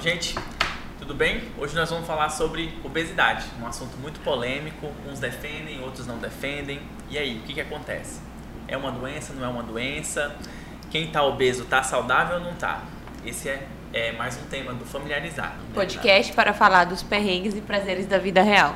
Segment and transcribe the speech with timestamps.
[0.00, 0.34] gente,
[0.98, 1.42] tudo bem?
[1.58, 4.90] Hoje nós vamos falar sobre obesidade, um assunto muito polêmico.
[5.06, 6.80] Uns defendem, outros não defendem.
[7.10, 8.18] E aí, o que, que acontece?
[8.66, 10.34] É uma doença, não é uma doença?
[10.90, 12.82] Quem está obeso está saudável ou não está?
[13.26, 15.58] Esse é, é, mais um tema do familiarizado.
[15.58, 15.74] Né?
[15.74, 18.74] Podcast para falar dos perrengues e prazeres da vida real.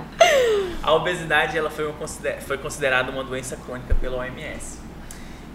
[0.83, 2.07] A obesidade ela foi, uma,
[2.47, 4.79] foi considerada uma doença crônica pela OMS.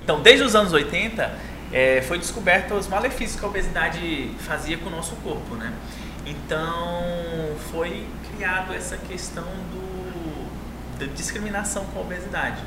[0.03, 1.31] Então, desde os anos 80,
[1.71, 5.73] é, foi descoberto os malefícios que a obesidade fazia com o nosso corpo, né?
[6.25, 7.03] Então,
[7.71, 12.61] foi criado essa questão do, da discriminação com a obesidade.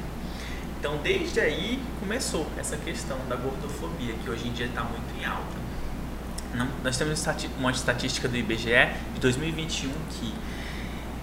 [0.78, 5.24] Então, desde aí começou essa questão da gordofobia, que hoje em dia está muito em
[5.24, 5.62] alta.
[6.54, 7.24] Não, nós temos
[7.58, 10.34] uma estatística do IBGE de 2021 que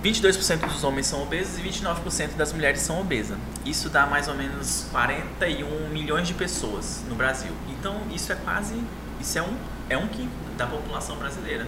[0.03, 3.37] 22% dos homens são obesos e 29% das mulheres são obesas.
[3.65, 7.51] Isso dá mais ou menos 41 milhões de pessoas no Brasil.
[7.69, 8.75] Então isso é quase,
[9.19, 9.53] isso é um,
[9.89, 11.67] é um quinto da população brasileira.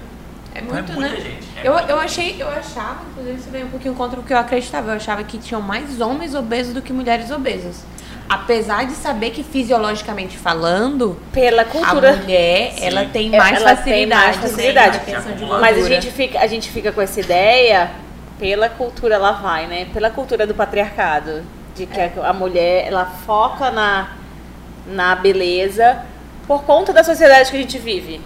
[0.53, 1.30] É então, muito, então é muita né?
[1.30, 1.47] Gente.
[1.58, 4.38] É eu, eu achei, eu achava, inclusive isso veio um pouquinho contra o que eu
[4.38, 4.91] acreditava.
[4.91, 7.84] Eu achava que tinham mais homens obesos do que mulheres obesas.
[8.30, 12.86] Apesar de saber que fisiologicamente falando, pela cultura, a mulher sim.
[12.86, 15.02] ela tem mais ela facilidade, tem mais facilidade.
[15.59, 17.91] Mas a gente fica, a gente fica com essa ideia
[18.42, 19.88] pela cultura lá vai, né?
[19.94, 21.44] Pela cultura do patriarcado,
[21.75, 22.11] de que é.
[22.23, 24.17] a mulher ela foca na
[24.88, 26.03] na beleza
[26.47, 28.19] por conta da sociedade que a gente vive,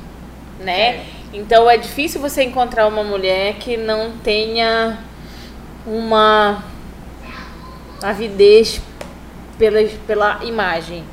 [0.62, 0.96] né?
[0.96, 1.06] É.
[1.34, 4.98] Então é difícil você encontrar uma mulher que não tenha
[5.86, 6.64] uma
[8.02, 8.82] avidez
[9.60, 11.04] pela, pela imagem,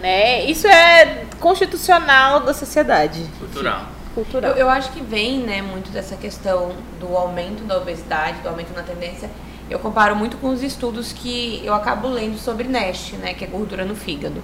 [0.00, 0.44] né?
[0.46, 3.24] Isso é constitucional da sociedade.
[3.38, 4.52] Cultural cultural.
[4.52, 8.74] Eu, eu, acho que vem, né, muito dessa questão do aumento da obesidade, do aumento
[8.74, 9.30] na tendência.
[9.68, 13.46] Eu comparo muito com os estudos que eu acabo lendo sobre NASH, né, que é
[13.46, 14.42] gordura no fígado.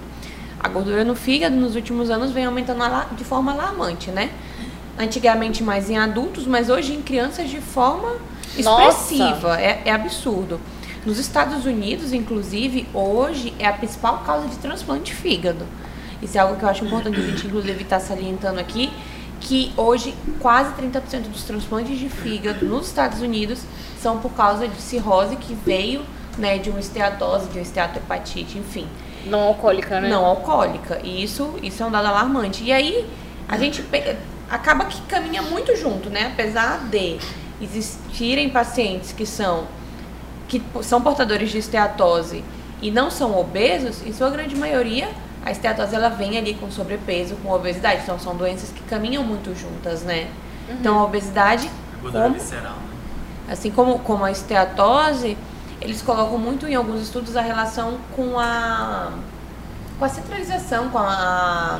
[0.59, 2.83] A gordura no fígado nos últimos anos vem aumentando
[3.15, 4.31] de forma alarmante, né?
[4.97, 8.15] Antigamente mais em adultos, mas hoje em crianças de forma
[8.57, 9.61] expressiva.
[9.61, 10.59] É, é absurdo.
[11.05, 15.65] Nos Estados Unidos, inclusive, hoje é a principal causa de transplante de fígado.
[16.21, 18.91] Isso é algo que eu acho importante a gente, inclusive, estar tá salientando aqui,
[19.47, 23.61] que hoje quase 30% dos transplantes de fígado nos Estados Unidos
[23.97, 26.01] são por causa de cirrose que veio
[26.37, 28.85] né, de uma esteatose, de uma esteatohepatite, enfim.
[29.25, 30.09] Não alcoólica, né?
[30.09, 30.99] Não alcoólica.
[31.01, 32.61] E isso, isso é um dado alarmante.
[32.61, 33.09] E aí
[33.47, 33.83] a gente
[34.49, 36.27] acaba que caminha muito junto, né?
[36.33, 37.17] Apesar de
[37.61, 39.65] existirem pacientes que são
[40.47, 42.41] que são portadores de esteatose
[42.81, 45.09] e não são obesos, em sua grande maioria
[45.47, 48.01] a esteatose ela vem ali com sobrepeso, com obesidade.
[48.03, 50.27] Então são doenças que caminham muito juntas, né?
[50.67, 50.75] Uhum.
[50.75, 51.71] Então a obesidade.
[52.01, 52.79] como, visceral, né?
[53.49, 55.37] Assim como, como a esteatose,
[55.79, 59.13] eles colocam muito em alguns estudos a relação com a
[59.97, 61.79] com a centralização, com a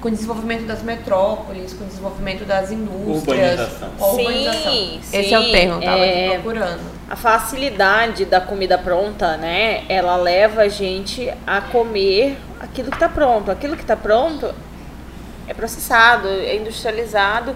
[0.00, 3.60] com o desenvolvimento das metrópoles, com o desenvolvimento das indústrias.
[3.60, 3.90] Urbanização.
[4.00, 4.72] Urbanização.
[4.72, 6.28] Sim, Esse sim, é o termo, eu tava é...
[6.28, 6.80] aqui procurando.
[7.10, 9.84] A facilidade da comida pronta, né?
[9.86, 13.50] Ela leva a gente a comer aquilo que está pronto.
[13.50, 14.54] Aquilo que está pronto
[15.46, 17.54] é processado, é industrializado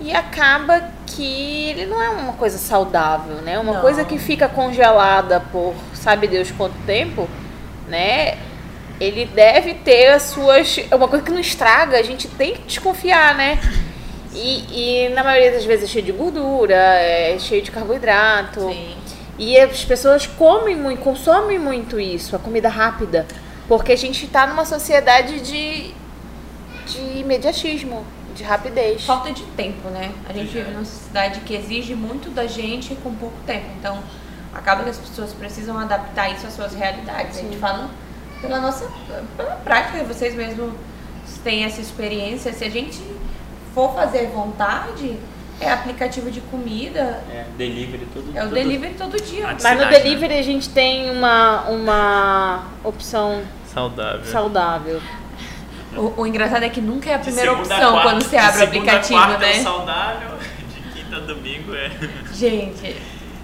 [0.00, 3.58] e acaba que ele não é uma coisa saudável, né?
[3.58, 3.80] Uma não.
[3.80, 7.28] coisa que fica congelada por sabe Deus quanto tempo,
[7.88, 8.36] né?
[9.00, 10.78] Ele deve ter as suas.
[10.90, 13.58] É uma coisa que não estraga, a gente tem que desconfiar, né?
[14.32, 18.60] E, e na maioria das vezes é cheio de gordura, é cheio de carboidrato.
[18.60, 18.96] Sim.
[19.38, 23.26] E as pessoas comem muito, consomem muito isso, a comida rápida.
[23.66, 25.94] Porque a gente está numa sociedade de,
[26.86, 28.04] de imediatismo,
[28.34, 29.04] de rapidez.
[29.04, 30.12] Falta de tempo, né?
[30.28, 33.66] A gente vive numa sociedade que exige muito da gente com pouco tempo.
[33.78, 34.02] Então,
[34.52, 37.36] acaba que as pessoas precisam adaptar isso às suas realidades.
[37.36, 37.40] Sim.
[37.40, 37.90] A gente fala
[38.40, 38.86] pela nossa
[39.36, 40.72] pela prática, vocês mesmos
[41.42, 42.52] têm essa experiência.
[42.52, 43.02] Se a gente
[43.74, 45.18] for fazer vontade,
[45.60, 47.22] é aplicativo de comida.
[47.30, 49.46] É, delivery todo É o todo, delivery todo dia.
[49.46, 49.90] Mas no né?
[49.90, 50.40] delivery né?
[50.40, 53.42] a gente tem uma, uma opção
[53.72, 54.24] saudável.
[54.24, 55.02] saudável.
[55.96, 58.64] O, o engraçado é que nunca é a primeira opção quarta, quando você abre o
[58.64, 59.50] aplicativo, quarta né?
[59.50, 60.30] É saudável,
[60.74, 61.90] de quinta a domingo é.
[62.32, 62.96] Gente.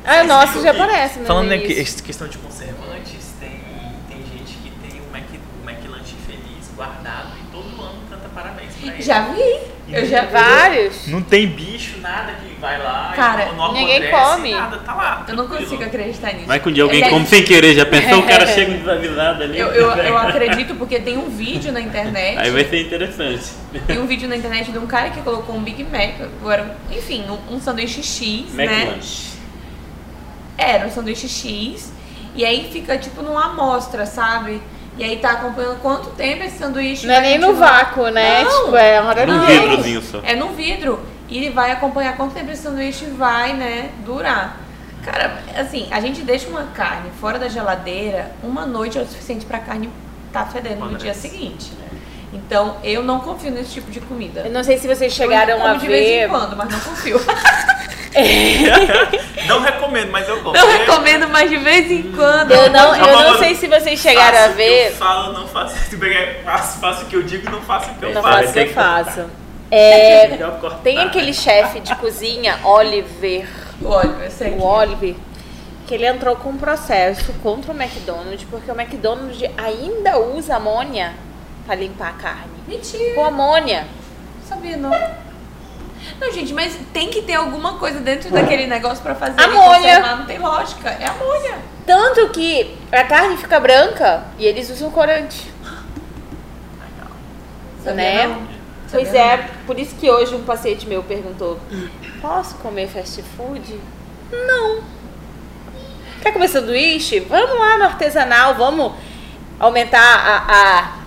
[0.05, 1.27] Ah, nossa, já aparece, né?
[1.27, 3.61] Falando em questão de conservantes, tem,
[4.09, 8.75] tem gente que tem o Mac, o McLanche feliz guardado e todo ano canta parabéns
[8.75, 9.03] pra ele.
[9.03, 9.61] Já vi.
[9.93, 10.33] Eu já vi.
[10.33, 11.07] Vários.
[11.09, 13.13] Não tem bicho, nada que vai lá.
[13.15, 14.53] Cara, não ninguém come.
[14.53, 15.25] Nada, tá lá.
[15.29, 16.47] Eu não consigo acreditar nisso.
[16.47, 19.59] Vai que um dia alguém come sem querer, já pensou, o cara chega desavisado ali.
[19.59, 22.39] Eu, eu, eu acredito porque tem um vídeo na internet.
[22.39, 23.45] Aí vai ser interessante.
[23.87, 27.25] Tem um vídeo na internet de um cara que colocou um Big Mac, agora, enfim,
[27.29, 28.93] um, um sanduíche X, Mac né?
[28.95, 29.31] Lunch.
[30.57, 31.93] Era um sanduíche X.
[32.35, 34.61] E aí fica tipo numa amostra, sabe?
[34.99, 38.43] E aí tá acompanhando quanto tempo esse sanduíche Não é nem no vácuo, né?
[38.43, 40.21] Não, tipo, é uma No vidrozinho só.
[40.25, 41.01] É no vidro.
[41.29, 44.61] e vai acompanhar quanto tempo esse sanduíche vai, né, durar.
[45.05, 49.47] Cara, assim, a gente deixa uma carne fora da geladeira, uma noite é o suficiente
[49.47, 49.89] pra carne
[50.27, 51.73] estar tá fedendo no dia seguinte.
[52.33, 54.43] Então, eu não confio nesse tipo de comida.
[54.43, 55.89] Eu não sei se vocês chegaram eu a de ver.
[55.89, 57.19] vez em quando, mas não confio.
[59.47, 60.61] não recomendo, mas eu gosto.
[60.61, 62.51] Não recomendo, mas de vez em quando.
[62.51, 64.89] Eu não, eu não sei se vocês chegaram a ver.
[64.89, 65.77] eu falo, não faço.
[66.45, 68.37] Faço, faço o que eu digo, não faço o que eu não faço.
[68.37, 69.31] Não faço o que eu faço.
[69.71, 70.39] É,
[70.83, 73.49] tem aquele chefe de cozinha, Oliver.
[73.81, 75.15] O Oliver, eu sei o Oliver,
[75.87, 81.15] que ele entrou com um processo contra o McDonald's, porque o McDonald's ainda usa amônia
[81.65, 82.51] para limpar a carne.
[82.67, 83.15] Mentira.
[83.15, 83.87] Com amônia.
[84.49, 84.91] Sabia não.
[86.21, 90.17] Não, gente, mas tem que ter alguma coisa dentro daquele negócio para fazer amônia.
[90.17, 90.91] Não tem lógica.
[90.91, 91.59] É amônia.
[91.87, 95.51] Tanto que a carne fica branca e eles usam corante.
[97.85, 97.97] Legal.
[97.97, 98.27] Né?
[98.27, 98.61] Não.
[98.91, 101.61] Pois é, por isso que hoje um paciente meu perguntou:
[102.21, 103.81] Posso comer fast food?
[104.33, 104.83] Não.
[106.21, 107.21] Quer comer sanduíche?
[107.21, 108.93] Vamos lá no artesanal, vamos
[109.59, 111.00] aumentar a, a,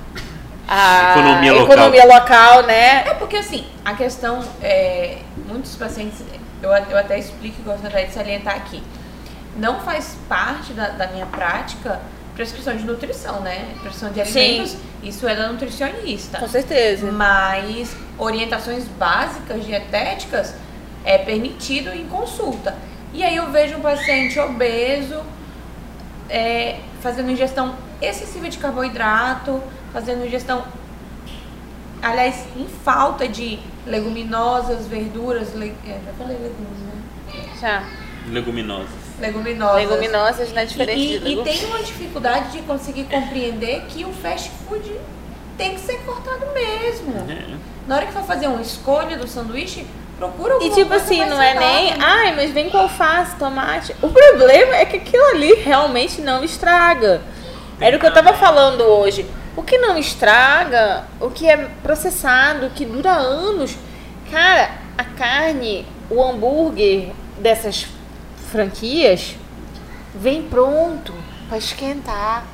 [0.68, 2.56] a economia, economia local.
[2.58, 2.64] local.
[2.64, 3.08] né?
[3.08, 5.20] É porque assim, a questão é.
[5.48, 6.24] Muitos pacientes,
[6.62, 8.82] eu, eu até explico e gosto até de salientar aqui.
[9.56, 12.00] Não faz parte da, da minha prática
[12.36, 13.76] prescrição de nutrição, né?
[13.82, 14.80] Prescrição de alimentos, Sim.
[15.04, 16.40] isso é da nutricionista.
[16.40, 17.12] Com certeza.
[17.12, 20.56] Mas orientações básicas dietéticas
[21.06, 22.76] é permitido em consulta.
[23.14, 25.22] E aí eu vejo um paciente obeso
[26.30, 29.62] é, fazendo ingestão excessiva de carboidrato,
[29.94, 30.66] fazendo ingestão,
[32.02, 37.54] aliás, em falta de leguminosas, verduras, le, é, já falei legumes, né?
[37.62, 37.84] Já.
[38.30, 39.76] Leguminosas leguminosas.
[39.76, 44.12] Leguminosas não é diferente e, de e tem uma dificuldade de conseguir compreender que o
[44.14, 44.92] fast food
[45.58, 47.14] tem que ser cortado mesmo.
[47.30, 47.56] É.
[47.88, 49.86] Na hora que for fazer uma escolha do sanduíche,
[50.18, 51.98] procura alguma E tipo coisa assim, não é nem, né?
[52.00, 53.96] ai, mas vem com alface, tomate.
[54.02, 57.22] O problema é que aquilo ali realmente não estraga.
[57.80, 59.26] Era o que eu tava falando hoje.
[59.56, 63.76] O que não estraga, o que é processado, o que dura anos.
[64.32, 67.86] Cara, a carne, o hambúrguer dessas
[68.52, 69.36] franquias,
[70.16, 71.14] vem pronto
[71.48, 72.46] para esquentar.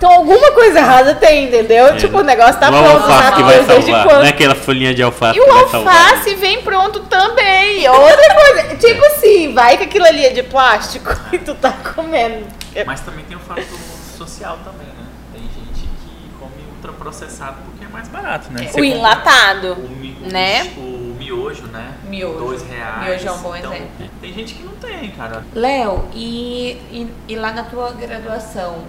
[0.00, 1.88] Então alguma coisa errada tem, entendeu?
[1.88, 4.06] É, tipo, o negócio tá não pronto, alface que vai salvar.
[4.06, 7.86] Não é aquela folhinha de alface E o alface vem pronto também.
[7.86, 12.46] Outra coisa, tipo assim, vai que aquilo ali é de plástico e tu tá comendo.
[12.86, 13.64] Mas também tem o fator
[14.16, 14.86] social também,
[16.80, 18.66] ultraprocessado porque é mais barato, né?
[18.66, 20.64] Você o enlatado, o, né?
[20.76, 21.94] O, miojo, né?
[22.08, 22.38] Miojo.
[22.38, 23.04] Dois reais.
[23.04, 24.10] Miojo é um bom então, exemplo.
[24.20, 25.44] Tem gente que não tem, cara.
[25.54, 28.84] Léo, e, e, e, lá na tua graduação,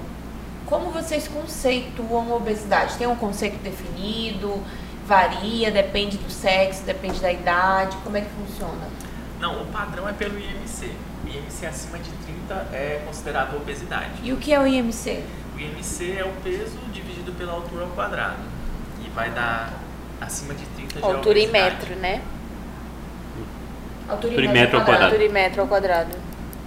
[0.65, 2.95] como vocês conceituam obesidade?
[2.97, 4.61] Tem um conceito definido?
[5.05, 5.69] Varia?
[5.69, 6.83] Depende do sexo?
[6.83, 7.97] Depende da idade?
[8.03, 8.89] Como é que funciona?
[9.39, 10.91] Não, o padrão é pelo IMC.
[11.25, 14.11] O IMC acima de 30 é considerado obesidade.
[14.23, 15.23] E o que é o IMC?
[15.55, 18.39] O IMC é o peso dividido pela altura ao quadrado.
[19.05, 19.73] E vai dar
[20.19, 22.21] acima de 30 já Altura em metro, né?
[24.07, 25.05] Altura em metro ao quadrado.
[25.05, 26.17] Altura em metro ao quadrado.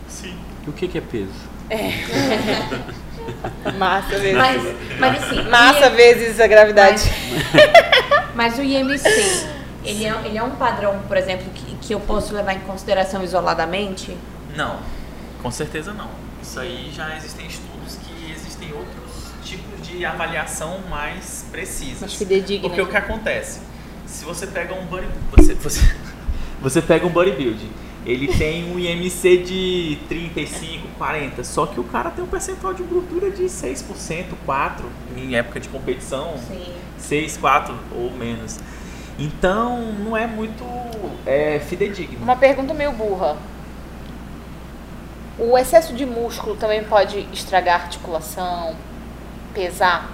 [0.09, 0.37] Sim.
[0.67, 1.33] O que, que é peso?
[1.69, 1.91] É.
[3.79, 4.37] Massa vezes.
[4.37, 4.63] Mas,
[4.99, 5.43] mas assim.
[5.49, 7.03] Massa vezes a gravidade.
[8.35, 9.49] Mas, mas o IMC,
[9.85, 13.23] ele é, ele é um padrão, por exemplo, que, que eu posso levar em consideração
[13.23, 14.17] isoladamente?
[14.55, 14.79] Não,
[15.43, 16.11] com certeza não.
[16.43, 17.74] Isso aí já existem estudos
[19.97, 22.01] de avaliação mais precisas.
[22.01, 22.69] Mais fidedigna.
[22.69, 23.61] Porque o que acontece?
[24.07, 25.95] Se você pega um body, você, você,
[26.61, 27.71] você pega um bodybuilding,
[28.05, 32.83] ele tem um IMC de 35, 40, só que o cara tem um percentual de
[32.83, 33.85] gordura de 6%,
[34.47, 34.73] 4%
[35.17, 36.35] em época de competição.
[36.49, 36.73] Sim.
[36.99, 38.59] 6, 4 ou menos.
[39.19, 40.65] Então não é muito
[41.25, 42.19] é, fidedigno.
[42.23, 43.37] Uma pergunta meio burra.
[45.39, 48.75] O excesso de músculo também pode estragar a articulação,
[49.55, 50.11] pesar?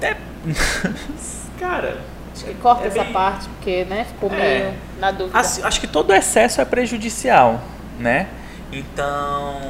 [0.00, 0.16] É.
[1.60, 2.00] Cara.
[2.32, 3.12] Acho que corta é essa bem...
[3.12, 4.74] parte, porque, né, ficou meio é.
[5.00, 5.38] na dúvida.
[5.38, 7.60] Acho, acho que todo excesso é prejudicial,
[7.98, 8.28] né?
[8.70, 9.60] Então,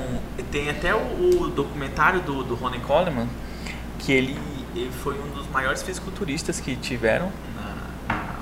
[0.50, 3.28] tem até o, o documentário do, do Ronnie Coleman,
[3.98, 4.38] que ele,
[4.74, 8.34] ele, foi um dos maiores fisiculturistas que tiveram na, na,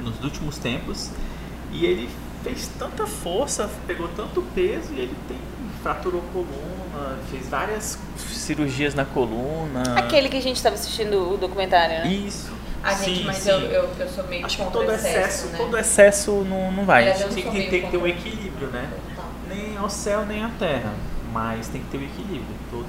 [0.00, 1.10] nos últimos tempos.
[1.72, 2.08] E ele
[2.42, 5.36] fez tanta força, pegou tanto peso e ele tem
[5.82, 6.75] fraturou coluna,
[7.30, 9.98] fez várias cirurgias na coluna.
[9.98, 12.08] Aquele que a gente estava assistindo o documentário, né?
[12.08, 12.52] Isso.
[12.82, 13.50] Ah, gente, mas sim.
[13.50, 15.58] Eu, eu, eu, sou meio Acho que todo excesso, excesso né?
[15.58, 17.02] todo excesso não, não vai.
[17.02, 18.88] Aliás, tem, que, tem que ter um equilíbrio, né?
[19.48, 20.92] Nem ao céu, nem à terra.
[21.32, 22.56] Mas tem que ter o um equilíbrio.
[22.70, 22.86] Todo...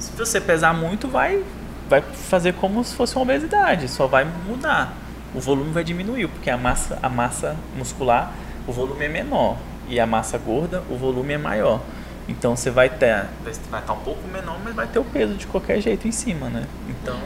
[0.00, 1.44] Se você pesar muito, vai,
[1.88, 3.88] vai fazer como se fosse uma obesidade.
[3.88, 4.92] Só vai mudar.
[5.32, 8.32] o volume vai diminuir, porque a massa, a massa muscular,
[8.66, 9.56] o volume é menor.
[9.88, 11.80] E a massa gorda, o volume é maior.
[12.28, 13.26] Então você vai ter,
[13.70, 16.48] vai estar um pouco menor, mas vai ter o peso de qualquer jeito em cima,
[16.48, 16.64] né?
[16.88, 17.18] Então,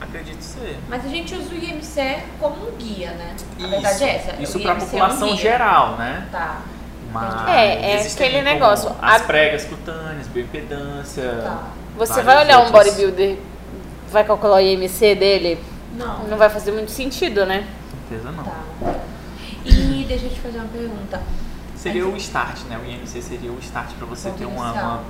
[0.00, 0.78] acredito ser.
[0.88, 3.36] Mas a gente usa o IMC como um guia, né?
[3.62, 4.42] A verdade é essa.
[4.42, 6.26] Isso para a IMC é um população geral, né?
[6.32, 6.60] Tá.
[7.12, 11.30] Mas É, é aquele negócio, As a- pregas cutâneas, bioimpedância.
[11.42, 11.68] Tá.
[11.98, 12.84] Você vai olhar um outros.
[12.84, 13.36] bodybuilder,
[14.10, 15.62] vai calcular o IMC dele,
[15.94, 16.24] Não.
[16.24, 17.66] não vai fazer muito sentido, né?
[17.90, 18.44] Com certeza não.
[18.44, 18.94] Tá.
[19.64, 21.20] E deixa eu te fazer uma pergunta.
[21.82, 22.78] Seria o start, né?
[22.82, 25.00] O IMC seria o start para você ter uma, uma,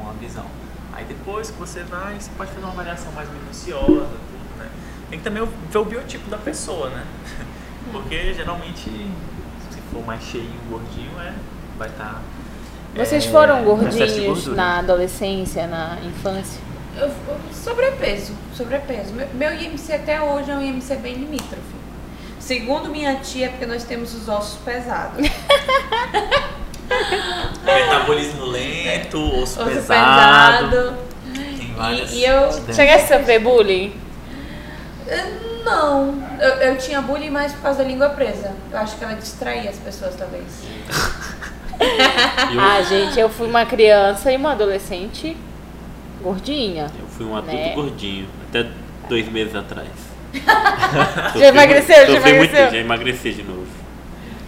[0.00, 0.44] uma- visão.
[0.92, 4.68] Aí depois que você vai, você pode fazer uma avaliação mais minuciosa, tudo, né?
[5.10, 7.04] Tem que também ver o biotipo da pessoa, né?
[7.92, 8.90] Porque geralmente,
[9.70, 11.32] se for mais cheio, gordinho, é,
[11.78, 12.20] vai estar.
[12.96, 16.60] Vocês foram excesso de gordinhos na adolescência, na infância?
[16.96, 19.12] Eu, eu- sobrepeso, sobrepeso.
[19.14, 21.77] Meu, meu IMC até hoje é um IMC bem limítrofe.
[22.48, 25.18] Segundo minha tia, é porque nós temos os ossos pesados.
[27.62, 30.70] Metabolismo lento, osso, Osso pesado.
[30.70, 30.94] pesado.
[31.58, 32.10] Tem várias.
[32.10, 32.50] E, e eu.
[32.72, 33.92] Chegasse a sofrer bullying?
[35.06, 35.26] Eh,
[35.62, 38.52] Não, eu, eu tinha bullying mais por causa da língua presa.
[38.72, 40.44] Eu acho que ela distraía as pessoas, talvez.
[41.78, 45.36] Eu, Ah, gente, eu fui uma criança e uma adolescente
[46.22, 46.90] gordinha.
[46.98, 47.74] eu fui um adulto Né?
[47.74, 48.66] gordinho, até
[49.06, 50.07] dois meses atrás.
[51.36, 51.96] Já emagreceu?
[52.06, 52.70] Já Sofri muito, emagreceu?
[52.70, 53.66] já emagreci de novo.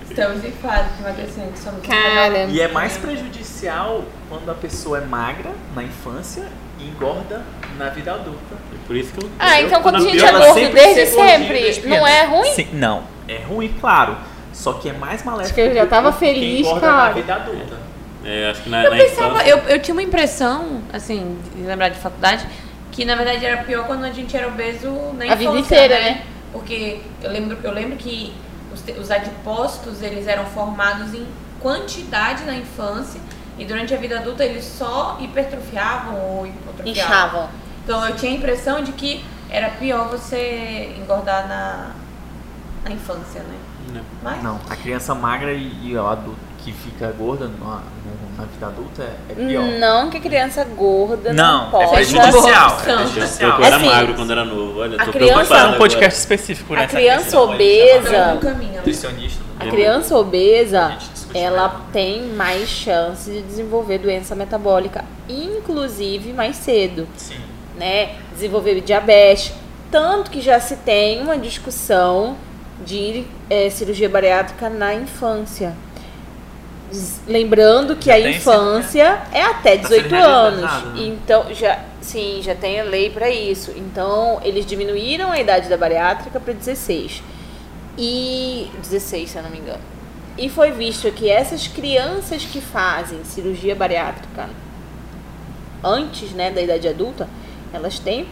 [0.08, 1.58] Estamos em fase de emagrecimento.
[1.58, 6.44] Somos Cara, E é mais prejudicial quando a pessoa é magra na infância
[6.78, 7.42] e engorda
[7.78, 8.54] na vida adulta.
[8.72, 9.30] É por isso que eu.
[9.38, 12.50] Ah, eu- então quando a gente é gordo sempre desde sempre, desde não é ruim?
[12.52, 14.16] Sim, não, é ruim, claro.
[14.52, 15.46] Só que é mais maléfico.
[15.46, 16.80] Acho que eu já tava feliz, cara.
[16.80, 17.78] na vida adulta.
[18.24, 19.48] É, acho que na, Eu na pensava, infância.
[19.48, 22.46] eu, eu tinha uma impressão, assim, de lembrar de faculdade,
[22.92, 25.94] que na verdade era pior quando a gente era obeso na A vida infância, inteira,
[26.00, 26.10] né?
[26.10, 26.26] né?
[26.52, 28.32] Porque eu lembro, eu lembro que
[28.72, 31.26] os, os adipócitos, eles eram formados em
[31.60, 33.20] quantidade na infância
[33.58, 36.90] e durante a vida adulta eles só hipertrofiavam ou hipotrofiavam.
[36.92, 37.48] Inchavam.
[37.84, 41.90] Então eu tinha a impressão de que era pior você engordar na,
[42.84, 43.56] na infância, né?
[43.92, 44.02] Né?
[44.22, 48.44] Mas Não, a criança magra e, e o adulto que fica gorda na, no- na
[48.44, 49.64] vida adulta é, é pior.
[49.78, 51.94] Não que a criança gorda não, Não, é possa.
[51.94, 52.78] prejudicial.
[52.78, 53.58] É prejudicial.
[53.58, 56.74] Eu era Assim, magro quando era novo, olha, a tô criança- fazer um podcast específico
[56.74, 58.72] A nessa criança questão, pode obesa- caminho.
[58.76, 59.42] Nutricionista.
[59.58, 59.70] A né?
[59.70, 60.98] criança A obesa,
[61.34, 67.36] ela tem mais chance de desenvolver doença metabólica, inclusive mais cedo, Sim.
[67.78, 68.16] né?
[68.32, 69.52] Desenvolver diabetes.
[69.90, 72.36] Tanto que já se tem uma discussão
[72.86, 75.74] de eh, cirurgia bariátrica na infância.
[77.26, 80.60] Lembrando que Já a infância é até Tá sendo 18 anos.
[80.60, 81.02] realizado, né?
[81.04, 83.72] Então, já, sim, já tem a lei para isso.
[83.76, 87.22] Então, eles diminuíram a idade da bariátrica para 16.
[87.96, 89.80] E 16, se eu não me engano.
[90.38, 94.48] E foi visto que essas crianças que fazem cirurgia bariátrica
[95.84, 97.28] antes, né, da idade adulta,
[97.72, 98.26] elas têm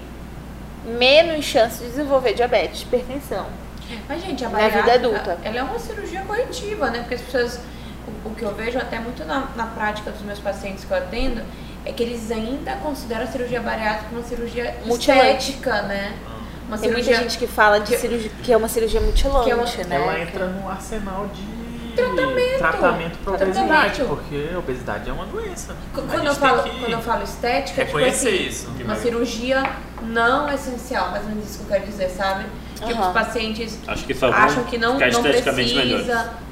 [0.86, 3.46] menos chance de desenvolver diabetes, hipertensão.
[4.08, 5.38] Mas, gente, a Na vida bariátrica, adulta.
[5.44, 7.00] ela é uma cirurgia corretiva, né?
[7.00, 7.60] Porque as pessoas,
[8.30, 11.42] o, que eu vejo até muito na, na prática dos meus pacientes que eu atendo,
[11.84, 15.50] é que eles ainda consideram a cirurgia bariátrica uma cirurgia Mutilante.
[15.50, 16.16] estética, né?
[16.66, 19.44] Uma Tem muita cirurgia gente que fala de que- cirurgia, que é uma cirurgia mutilante,
[19.44, 19.96] que é uma- né?
[19.96, 21.58] Ela entra no arsenal de
[21.96, 22.58] Tratamento.
[22.58, 23.56] tratamento para Tratamento.
[23.58, 25.74] obesidade, porque a obesidade é uma doença.
[25.92, 28.68] Quando eu, falo, que quando eu falo estética, tipo reconhecer assim, isso.
[28.84, 29.62] uma cirurgia
[30.02, 32.44] não essencial, mais ou menos isso que eu quero dizer, sabe?
[32.76, 33.08] Tipo, Aham.
[33.08, 36.06] os pacientes Acho que acham que não, não precisa, melhores.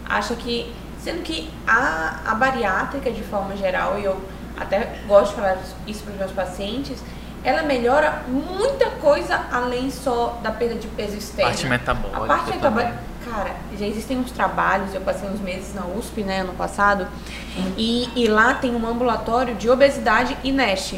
[0.09, 0.73] acham que.
[1.07, 4.21] Sendo que a, a bariátrica, de forma geral, e eu
[4.59, 6.99] até gosto de falar isso para os meus pacientes,
[7.45, 11.53] ela melhora muita coisa além só da perda de peso externo.
[11.53, 12.17] Parte metabólica.
[12.17, 16.41] A parte metabólica, cara, já existem uns trabalhos, eu passei uns meses na USP, né,
[16.41, 17.07] ano passado,
[17.77, 20.95] e, e lá tem um ambulatório de obesidade e NASH,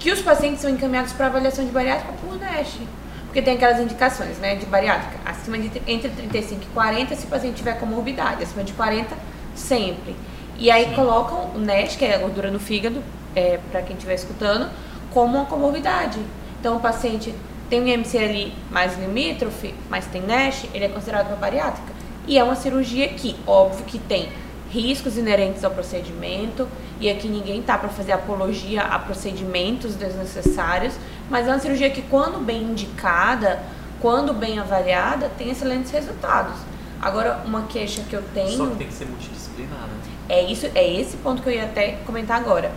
[0.00, 2.80] que os pacientes são encaminhados para avaliação de bariátrica por NASH.
[3.26, 7.28] Porque tem aquelas indicações, né, de bariátrica, acima de entre 35 e 40 se o
[7.28, 9.16] paciente tiver comorbidade, acima de 40
[9.54, 10.16] sempre.
[10.58, 13.02] E aí colocam o NASH, que é a gordura no fígado,
[13.34, 14.68] é, para quem estiver escutando,
[15.12, 16.18] como uma comorbidade.
[16.58, 17.32] Então o paciente
[17.70, 21.94] tem um IMC ali mais limítrofe, mas tem NASH, ele é considerado uma bariátrica.
[22.26, 24.28] E é uma cirurgia que, óbvio que tem
[24.68, 26.66] riscos inerentes ao procedimento,
[26.98, 30.94] e aqui ninguém tá para fazer apologia a procedimentos desnecessários,
[31.30, 33.60] mas é uma cirurgia que quando bem indicada,
[34.00, 36.54] quando bem avaliada, tem excelentes resultados.
[37.00, 39.94] Agora, uma queixa que eu tenho Só que tem que ser multidisciplinar, né?
[40.28, 42.72] é isso, é esse ponto que eu ia até comentar agora.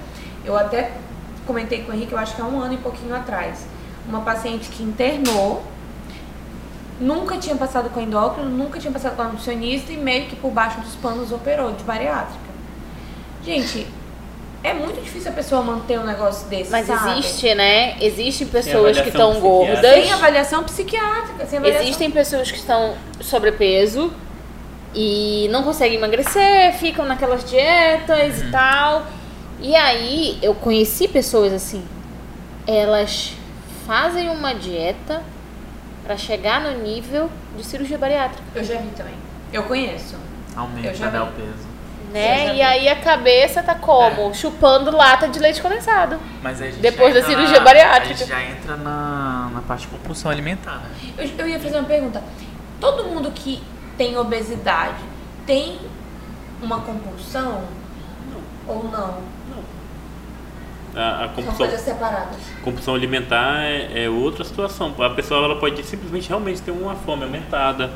[0.46, 0.92] Eu até
[1.46, 3.66] comentei com o Henrique, eu acho que há um ano e pouquinho atrás,
[4.08, 5.64] uma paciente que internou
[7.00, 10.52] nunca tinha passado com endócrino, nunca tinha passado com a nutricionista e meio que por
[10.52, 12.50] baixo dos panos operou de bariátrica.
[13.44, 13.88] Gente,
[14.64, 17.20] é muito difícil a pessoa manter um negócio desse, Mas sabe?
[17.20, 17.96] existe, né?
[18.02, 19.80] Existem pessoas que estão gordas.
[19.80, 21.84] Sem avaliação psiquiátrica, sem avaliação...
[21.84, 24.12] Existem pessoas que estão sobrepeso
[24.94, 29.06] e não conseguem emagrecer, ficam naquelas dietas e tal.
[29.62, 31.84] E aí eu conheci pessoas assim,
[32.66, 33.34] elas
[33.86, 35.22] fazem uma dieta
[36.04, 39.14] pra chegar no nível de cirurgia bariátrica, Eu já vi também.
[39.52, 40.16] Eu conheço.
[40.16, 41.26] Eu Aumenta já né, vi.
[41.26, 41.69] o peso.
[42.12, 42.48] Né?
[42.48, 44.34] já E aí a cabeça tá como?
[44.34, 46.18] Chupando lata de leite condensado.
[46.42, 48.14] Mas aí a gente Depois da cirurgia na- bariátrica.
[48.14, 50.90] A gente já entra na, na parte de compulsão alimentar, né?
[51.18, 52.22] Eu, eu ia fazer uma pergunta.
[52.80, 53.62] Todo mundo que
[53.98, 54.96] tem obesidade
[55.46, 55.80] tem
[56.62, 57.64] uma compulsão?
[58.68, 59.18] Ou não?
[60.96, 62.38] A, a São compulsão, coisas separadas.
[62.64, 64.94] compulsão alimentar é, é outra situação.
[65.00, 67.92] A pessoa ela pode simplesmente realmente ter uma fome aumentada.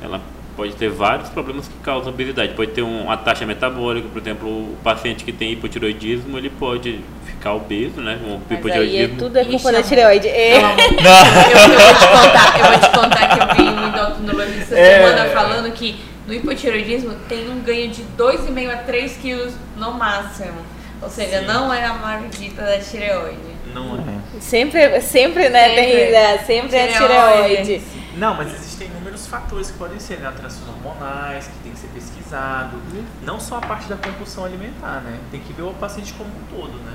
[0.00, 0.20] Ela
[0.60, 2.52] pode ter vários problemas que causam obesidade.
[2.52, 7.00] Pode ter um- uma taxa metabólica, por exemplo, o paciente que tem hipotiroidismo, ele pode
[7.24, 8.18] ficar obeso, né?
[8.22, 9.16] Um Mas aí é, hipotiroidismo.
[9.18, 10.28] tudo é culpa da tireoide.
[10.28, 10.56] É.
[10.56, 14.96] Eu, eu vou te contar, eu vou te contar que eu vi um endocrinologista É.
[14.98, 20.58] semana falando que no hipotiroidismo tem um ganho de 2,5 a 3 quilos no máximo.
[21.00, 21.46] Ou seja, Sim.
[21.46, 23.38] não é a maldita da tireoide.
[23.72, 24.40] Não é.
[24.40, 25.68] Sempre, sempre, né?
[25.70, 25.82] Sempre.
[25.86, 27.56] Tem, é, sempre é Tireoide.
[27.62, 27.82] tireoide.
[28.16, 28.88] Não, mas existem
[29.30, 30.26] fatores que podem ser, né?
[30.26, 32.76] Alterações hormonais, que tem que ser pesquisado.
[33.22, 35.18] Não só a parte da compulsão alimentar, né?
[35.30, 36.94] Tem que ver o paciente como um todo, né?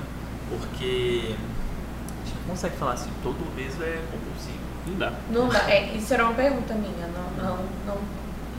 [0.49, 4.59] Porque a gente não consegue falar assim, todo obeso é compulsivo.
[4.87, 5.13] Não dá.
[5.31, 5.71] Não dá.
[5.71, 7.97] É, isso era uma pergunta minha, não, não, não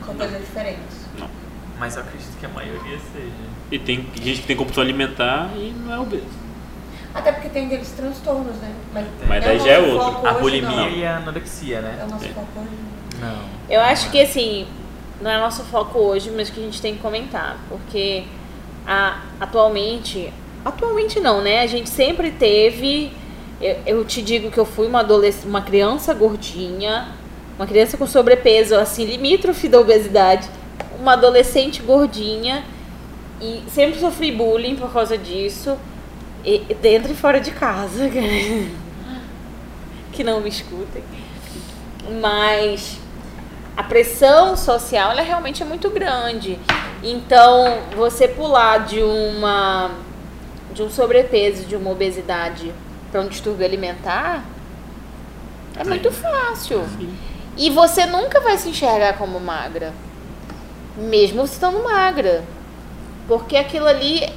[0.05, 1.05] são coisas diferentes.
[1.17, 1.29] Não.
[1.79, 3.31] Mas eu acredito que a maioria seja.
[3.71, 6.25] E tem gente que tem compulsão alimentar e não é obeso.
[7.13, 8.73] Até porque tem aqueles transtornos, né?
[8.93, 10.27] Mas, Mas daí já é outro.
[10.27, 10.89] A bulimia não.
[10.89, 12.07] e a anorexia, É o né?
[12.09, 12.29] nosso É.
[12.29, 12.69] foco hoje.
[13.69, 14.65] Eu acho que assim,
[15.21, 18.23] não é nosso foco hoje, mas que a gente tem que comentar, porque
[18.85, 20.31] a- atualmente,
[20.63, 21.61] atualmente não, né?
[21.61, 23.11] A gente sempre teve,
[23.61, 27.07] eu, eu te digo que eu fui uma adolescente, uma criança gordinha,
[27.57, 30.47] uma criança com sobrepeso, assim, limítrofe da obesidade,
[30.99, 32.63] uma adolescente gordinha
[33.41, 35.75] e sempre sofri bullying por causa disso,
[36.45, 38.09] e dentro e fora de casa,
[40.13, 41.03] que não me escutem.
[42.21, 42.97] Mas
[43.77, 46.57] a pressão social ela realmente é muito grande.
[47.03, 49.91] Então, você pular de uma
[50.73, 52.73] de um sobrepeso, de uma obesidade
[53.11, 54.43] para um distúrbio alimentar
[55.75, 56.83] é muito fácil.
[57.55, 59.93] E você nunca vai se enxergar como magra,
[60.95, 62.43] mesmo estando magra.
[63.27, 64.27] Porque aquilo ali,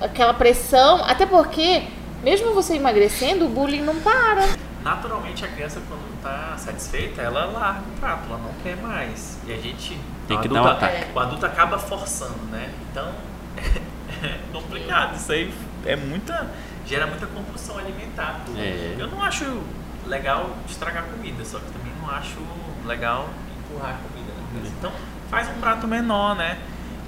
[0.00, 1.84] aquela pressão, até porque
[2.22, 4.42] mesmo você emagrecendo, o bullying não para.
[4.82, 9.38] Naturalmente a criança quando tá satisfeita, ela larga o prato, ela não quer mais.
[9.46, 9.98] E a gente.
[10.26, 11.12] Tem o que adulto, dar um ataque.
[11.14, 12.72] O adulto acaba forçando, né?
[12.90, 13.12] Então
[14.22, 15.16] é complicado.
[15.16, 15.52] Isso aí
[15.84, 16.50] é muita.
[16.86, 18.40] gera muita compulsão alimentar.
[18.56, 18.96] É.
[18.98, 19.62] Eu não acho
[20.06, 22.38] legal estragar comida, só que também não acho
[22.86, 24.74] legal empurrar comida na criança.
[24.78, 24.92] Então
[25.30, 26.58] faz um prato menor, né?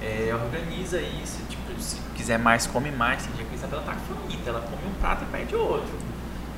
[0.01, 3.25] É, organiza isso, tipo, se quiser mais, come mais.
[3.25, 5.97] Tem dia que ela tá faminta, ela come um prato e pede outro.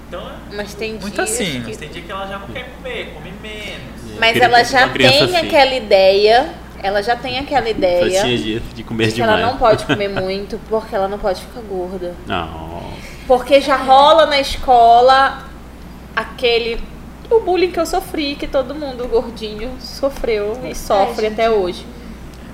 [0.08, 2.48] Então é Mas tem muito dias assim, que- mas tem dia que ela já não
[2.48, 4.18] quer comer, come menos.
[4.20, 5.36] Mas Queria ela já tem assim.
[5.38, 9.40] aquela ideia, ela já tem aquela ideia de, de comer que demais.
[9.42, 12.14] ela não pode comer muito porque ela não pode ficar gorda.
[12.28, 12.84] Não.
[13.28, 15.44] Porque já rola na escola
[16.16, 16.80] aquele
[17.30, 21.42] o bullying que eu sofri, que todo mundo gordinho sofreu e sofre É, gente.
[21.42, 21.86] até hoje.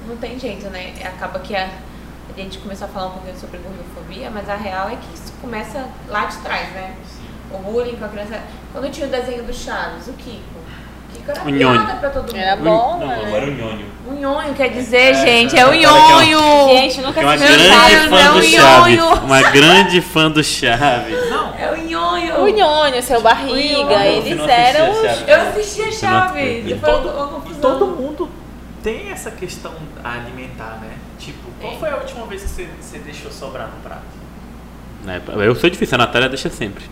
[0.07, 0.93] Não tem jeito, né?
[1.03, 4.87] Acaba que a, a gente começou a falar um pouquinho sobre gordofobia, mas a real
[4.89, 6.95] é que isso começa lá de trás, né?
[7.53, 8.39] O bullying com a criança.
[8.71, 10.59] Quando tinha o desenho do Chaves, o Kiko.
[10.59, 11.45] O Kiko era O
[11.77, 12.35] piada pra todo mundo.
[12.37, 13.23] Era bom, não, né?
[13.27, 13.85] agora o nhonho.
[14.07, 16.67] O nhonho quer dizer, gente, é o Fala que é uma- nhonho.
[16.77, 18.97] Gente, nunca Que é uma assisti Meu grande Deus, fã é do o Chaves.
[18.97, 19.13] nhonho.
[19.25, 21.29] Uma grande fã do Chaves.
[21.29, 22.41] Não, É o nhonho.
[22.43, 24.01] O nhonho, seu barriga, nhonho.
[24.01, 25.23] eles eram os Chaves?
[25.27, 26.65] Eu assistia Chaves.
[26.65, 27.61] E foi todo, uma e confusão.
[27.61, 28.29] todo mundo
[28.81, 29.71] tem essa questão
[30.03, 30.89] alimentar, né?
[31.19, 31.79] Tipo, qual Tem.
[31.79, 34.01] foi a última vez que você, você deixou sobrar no prato?
[35.03, 36.83] Né, Eu sou difícil, a Natália deixa sempre.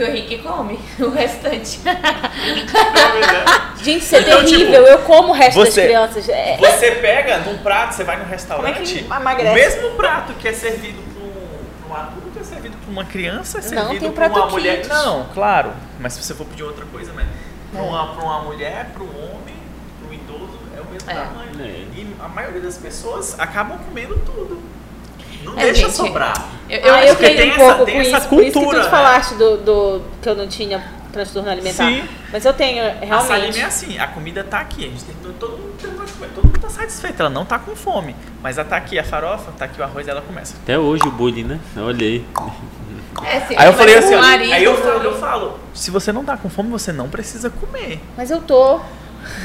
[0.00, 1.80] Porque o Henrique come o restante.
[3.82, 4.82] Gente, isso é Então, tipo, terrível.
[4.86, 6.28] eu como o resto das você- crianças.
[6.28, 9.50] É- Você pega num prato, você vai no Como é restaurante, que emagrece?
[9.50, 13.58] o mesmo prato que é servido para um, um adulto é servido para uma criança,
[13.58, 14.86] é Não, servido tem para uma prato mulher.
[14.86, 15.72] Não, claro.
[15.98, 17.26] Mas se você for pedir outra coisa, né?
[17.72, 17.84] Para É.
[17.84, 19.54] uma, pra uma mulher, para um homem,
[20.00, 21.14] para um idoso, é o mesmo É.
[21.14, 21.50] tamanho.
[21.60, 21.64] É.
[21.94, 24.60] E a maioria das pessoas acabam comendo tudo.
[25.44, 26.34] Não É, deixa gente, sobrar.
[26.68, 28.18] Eu, Eu, eu ah, acho eu que tem tenho um essa- pouco tem com essa
[28.18, 28.28] isso.
[28.28, 28.90] Por isso que cultura, tu né?
[28.90, 31.86] falaste do, do que eu não tinha transtorno alimentar.
[31.88, 32.04] Sim.
[32.32, 33.60] Mas eu tenho, A salinha realmente.
[33.60, 36.58] é assim, a comida tá aqui, a gente tem todo mundo tem comer, todo mundo
[36.60, 38.14] tá satisfeito, ela não tá com fome.
[38.42, 40.54] Mas ela tá aqui a farofa, tá aqui o arroz, ela começa.
[40.62, 41.60] Até hoje o bullying, né?
[41.76, 42.24] Olha aí.
[43.24, 46.24] É, assim, Aí eu falei assim, marido- aí eu falo, eu falo, se você não
[46.24, 48.00] tá com fome, você não precisa comer.
[48.16, 48.80] Mas eu tô.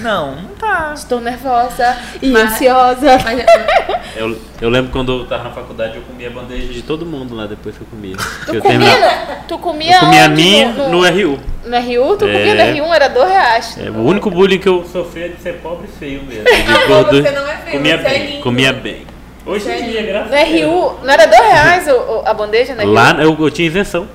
[0.02, 0.92] Não, não tá.
[0.96, 3.18] Estou nervosa e Mas- ansiosa.
[3.24, 3.46] Mas,
[4.16, 7.46] Eu, eu lembro quando eu tava na faculdade, eu comia bandeja de todo mundo lá
[7.48, 8.16] depois que eu comia.
[8.46, 11.40] Tu eu comia, terminava- no- tu comia eu comia a minha no, no RU.
[11.66, 12.16] no RU?
[12.18, 12.32] Tu É.
[12.32, 13.78] comia no RU, era dois reais.
[13.78, 16.46] É, o único bullying que eu sofri é de ser pobre e feio mesmo.
[16.48, 17.22] De gordo.
[17.22, 18.42] você não é feio, comia você é bem, lindo.
[18.44, 19.06] comia bem.
[19.46, 20.72] Hoje Você é em dia, graças No a Deus.
[20.72, 22.92] RU, não era dois reais o- o- a bandeja no RU?
[22.94, 24.08] Lá eu, eu tinha isenção.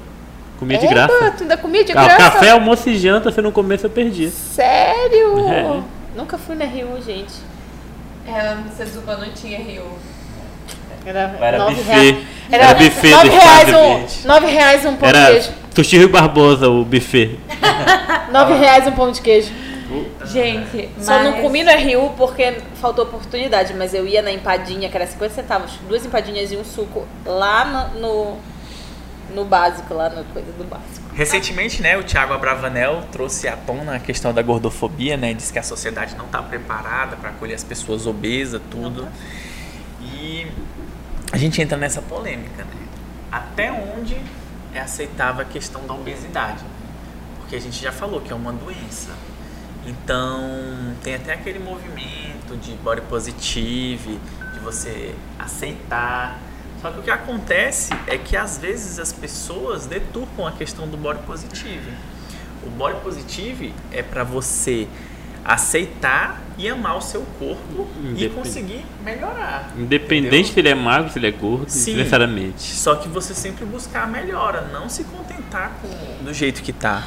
[0.60, 1.34] Comia de graça.
[1.38, 2.16] Tu ainda comia de Ah, graça?
[2.18, 4.28] Café, almoço e janta, se não comesse, eu perdia.
[4.30, 5.48] Sério?
[5.48, 5.80] É.
[6.14, 7.32] Nunca fui na RU, gente.
[8.26, 9.84] ela no Sezuba não tinha Rio.
[11.04, 11.92] Era, Era nove buffet.
[11.92, 12.16] reais.
[12.52, 15.50] Era, Era buffet nove do reais um, nove reais um pão de Era queijo.
[15.74, 17.38] Sushi Rio Barbosa, o buffet.
[18.30, 19.50] Nove reais um pão de queijo.
[20.26, 21.06] Gente, mas...
[21.06, 25.06] Só não comi no RU porque faltou oportunidade, mas eu ia na empadinha, que era
[25.06, 28.36] 50 centavos, duas empadinhas e um suco lá no, no,
[29.34, 31.14] no básico, lá na coisa do básico.
[31.14, 35.34] Recentemente, né, o Thiago Abravanel trouxe à tona a questão da gordofobia, né?
[35.34, 39.08] Diz que a sociedade não está preparada para acolher as pessoas obesas, tudo.
[40.00, 40.46] E
[41.32, 42.70] a gente entra nessa polêmica, né?
[43.30, 44.16] Até onde
[44.74, 46.64] é aceitável a questão da obesidade?
[47.38, 49.10] Porque a gente já falou que é uma doença.
[49.86, 54.20] Então, tem até aquele movimento de body positive,
[54.52, 56.38] de você aceitar.
[56.80, 60.96] Só que o que acontece é que às vezes as pessoas deturpam a questão do
[60.96, 61.92] body positive.
[62.64, 64.88] O body positive é para você
[65.44, 69.72] aceitar e amar o seu corpo e conseguir melhorar.
[69.76, 70.52] Independente entendeu?
[70.52, 71.96] se ele é magro, se ele é gordo, Sim.
[71.96, 72.62] necessariamente.
[72.62, 77.06] Só que você sempre buscar a melhora, não se contentar com do jeito que tá.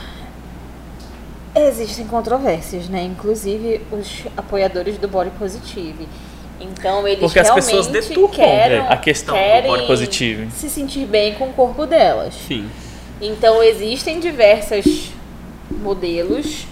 [1.55, 3.03] Existem controvérsias, né?
[3.03, 6.07] Inclusive os apoiadores do body positive.
[6.63, 10.49] Então eles Porque as pessoas deturpam querem, a questão do body positive.
[10.51, 12.33] se sentir bem com o corpo delas.
[12.33, 12.69] Sim.
[13.21, 15.11] Então existem diversos
[15.69, 16.65] modelos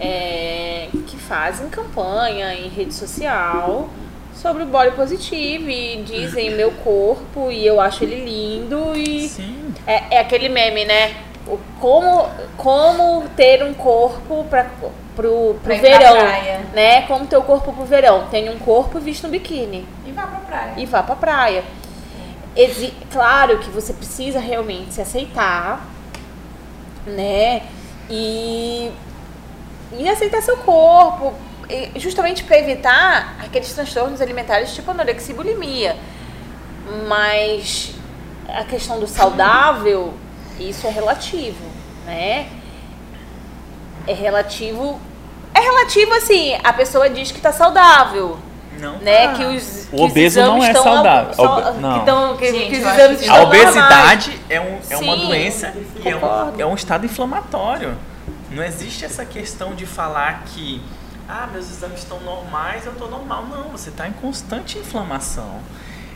[0.00, 3.88] é, que fazem campanha em rede social
[4.34, 9.72] sobre o body positive e dizem meu corpo e eu acho ele lindo e Sim.
[9.86, 11.14] é, é aquele meme, né?
[11.46, 14.64] O como, como ter um corpo para
[15.16, 16.60] pro, pro ir pra verão, praia.
[16.72, 17.02] né?
[17.02, 18.26] Como ter o corpo pro verão.
[18.30, 20.72] Tem um corpo visto no biquíni E vá pra praia.
[20.76, 21.64] e vá pra praia.
[22.54, 25.80] Exi claro que você precisa realmente se aceitar,
[27.06, 27.62] né?
[28.10, 28.90] E,
[29.98, 31.32] e aceitar seu corpo,
[31.96, 35.96] justamente para evitar aqueles transtornos alimentares tipo anorexia e bulimia.
[37.08, 37.94] Mas
[38.48, 40.12] a questão do saudável,
[40.60, 41.64] isso é relativo,
[42.04, 42.48] né?
[44.06, 45.00] É relativo.
[45.54, 48.38] É relativo assim, a pessoa diz que tá saudável,
[48.78, 48.96] Não.
[48.98, 49.28] né?
[49.28, 49.34] tá.
[49.34, 51.34] Que os, O que os obeso não exames é saudável.
[51.38, 51.98] Obe- não.
[52.00, 55.74] Que, tão, que, Gente, que os exames estão A obesidade é, um, é uma doença
[56.04, 56.62] e é um, concordo.
[56.62, 57.92] é um estado inflamatóvel.
[58.50, 60.82] Não existe essa questão de falar que
[61.28, 63.44] ah, meus exames estão normais, eu estou normal.
[63.50, 65.60] Não, você está em constante inflamação.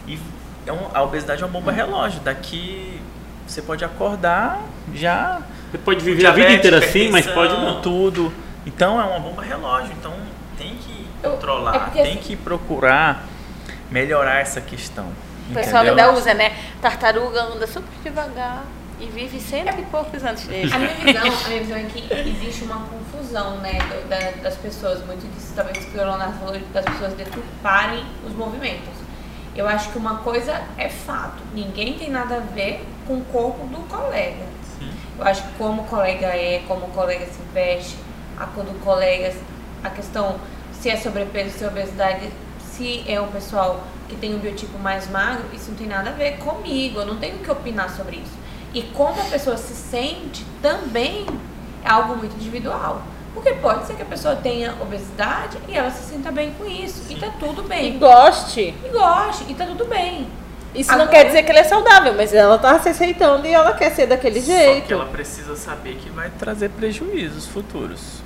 [0.07, 0.19] E
[0.67, 2.21] é um- a obesidade é uma bomba relógio.
[2.21, 3.01] Daqui
[3.47, 4.61] você pode acordar
[4.95, 7.81] já Você pode viver a vida diabetes, inteira assim, mas pode não.
[7.81, 8.33] Tudo.
[8.65, 9.93] Então é uma bomba relógio.
[9.99, 10.13] Então
[10.59, 13.25] tem que Eu- controlar, é porque tem assim- que procurar
[13.91, 15.07] melhorar essa questão.
[15.51, 16.53] O pessoal ainda usa, né?
[16.81, 18.65] Tartaruga anda super devagar
[19.01, 20.71] e vive cento e poucos anos dele.
[20.75, 25.05] A minha visão, a minha visão é que existe uma confusão, né, da- das pessoas,
[25.07, 28.95] muito disso talvez que o Leonardo falou, das pessoas deturparem os movimentos.
[29.55, 33.67] Eu acho que uma coisa é fato, ninguém tem nada a ver com o corpo
[33.69, 34.45] do colega.
[35.19, 37.97] Eu acho que como o colega é, como o colega se veste,
[38.39, 39.33] a cor do colega,
[39.83, 40.37] a questão
[40.73, 45.09] se é sobrepeso, se é obesidade, se é um pessoal que tem um biotipo mais
[45.11, 48.37] magro, isso não tem nada a ver comigo, eu não tenho que opinar sobre isso.
[48.75, 51.25] E como a pessoa se sente também
[51.85, 53.03] é algo muito individual.
[53.33, 57.03] Porque pode ser que a pessoa tenha obesidade e ela se sinta bem com isso.
[57.11, 57.99] E tá tudo E bem.
[57.99, 58.75] goste.
[58.85, 60.27] E goste, e tá tudo bem.
[60.77, 63.53] Isso não Agora- quer dizer que ela é saudável, mas ela tá se aceitando e
[63.55, 64.87] ela quer ser daquele Só jeito.
[64.87, 68.21] que ela precisa saber que vai trazer prejuízos futuros.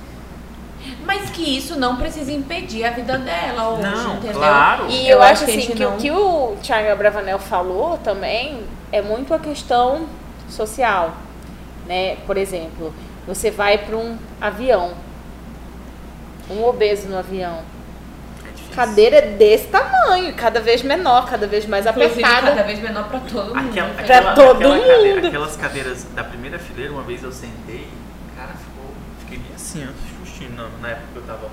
[1.05, 4.33] Mas que isso não precisa impedir a vida dela hoje, Não, entendeu?
[4.33, 4.87] claro.
[4.89, 7.97] E Eu eu, acho acho que assim que não- o que o Thiago Bravanel falou
[7.99, 10.07] também é muito a questão
[10.49, 11.13] social,
[11.87, 12.17] né?
[12.25, 12.93] Por exemplo,
[13.27, 14.91] você vai para um avião,
[16.49, 17.80] um obeso no avião, É.
[18.75, 22.47] cadeira é desse tamanho, cada vez menor, cada vez mais Inclusive, apertada.
[22.55, 23.69] cada vez menor pra todo mundo.
[23.69, 23.93] Aquela, né?
[23.93, 25.27] Pra aquela- todo aquela cadeira- mundo.
[25.27, 27.87] aquelas cadeiras da primeira fileira, uma vez eu sentei,
[28.37, 29.87] cara, ficou, fiquei bem assim.
[30.25, 31.49] xuxinho, na- época que eu tava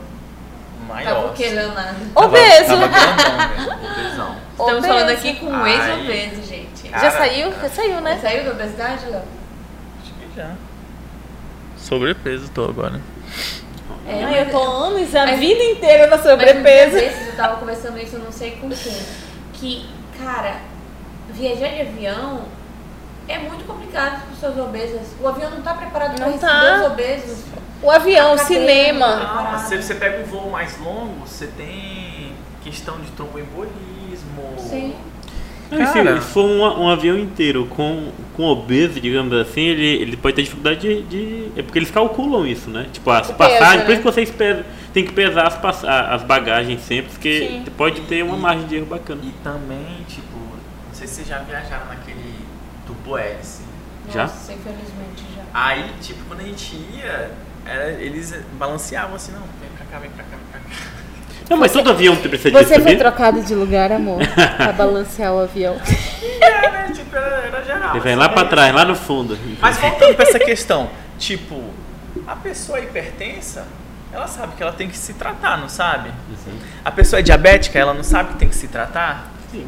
[0.86, 1.14] maior.
[1.14, 1.54] Tava o que, assim.
[1.54, 1.96] Leonardo?
[2.14, 2.66] Obeso.
[2.68, 4.36] Tava, tava grandão obesão.
[4.50, 4.86] Estamos Obeso.
[4.88, 6.88] falando aqui com um ex-obeso, gente.
[6.88, 7.52] Cara, Já saiu?
[7.60, 8.18] Já saiu, né?
[8.22, 9.22] saiu da obesidade, Léo?
[10.02, 10.50] Acho que já.
[11.76, 13.00] Sobrepeso tô agora.
[14.08, 16.92] É, eu tô anos, a mas- vida inteira na Mas sobrepeso.
[16.96, 18.96] desses eu tava conversando isso, eu não sei com quem.
[19.52, 19.88] Que,
[20.22, 20.56] cara,
[21.30, 22.42] viajar de avião
[23.28, 25.02] é muito complicado para pessoas obesas.
[25.20, 26.76] O avião não tá preparado para Não receber tá.
[26.80, 27.38] os obesos.
[27.82, 29.16] O avião, o cinema.
[29.16, 32.32] Não, mas se você pega um voo mais longo, você tem
[32.64, 34.54] questão de tromboembolismo.
[34.58, 34.96] Sim.
[35.70, 36.20] E Cara.
[36.20, 40.42] se for um, um avião inteiro com, com obeso, digamos assim, ele, ele pode ter
[40.42, 42.86] dificuldade de, de- É porque eles calculam isso, né?
[42.92, 43.92] Tipo, as O passagens, peso, por né?
[43.92, 47.64] isso que vocês pesam, tem que pesar as, pass- as bagagens sempre, porque Sim.
[47.76, 49.20] pode ter uma margem de erro bacana.
[49.22, 52.34] E também, tipo, não sei se vocês já viajaram naquele
[52.86, 53.60] tubo hélice.
[54.10, 54.22] Já?
[54.22, 55.42] Nossa, infelizmente já.
[55.52, 57.30] Aí, tipo, quando a gente ia,
[57.66, 60.76] era- eles balanceavam assim, não, vem pra cá, vem pra cá, vem pra cá.
[61.48, 62.98] Não, mas todo avião precisa disso, Você foi sabia?
[62.98, 64.20] trocado de lugar, amor,
[64.56, 65.76] pra balancear o avião.
[66.40, 66.90] Era, né?
[66.94, 67.90] Tipo, era, era geral.
[67.90, 68.48] Ele vem assim, lá pra né?
[68.50, 69.38] trás, lá no fundo.
[69.60, 71.62] Mas voltando pra essa questão, tipo,
[72.26, 73.66] a pessoa hipertensa,
[74.12, 76.10] ela sabe que ela tem que se tratar, não sabe?
[76.84, 79.30] A pessoa é diabética, ela não sabe que tem que se tratar?
[79.50, 79.66] Sim.